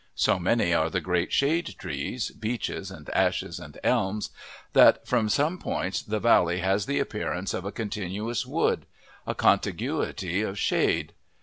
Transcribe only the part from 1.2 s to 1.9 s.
shade